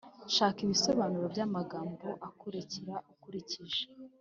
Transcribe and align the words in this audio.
shaka 0.35 0.59
ibisobanuro 0.65 1.25
by’amagambo 1.33 2.07
akurikira 2.27 2.95
ukurikije 3.11 3.83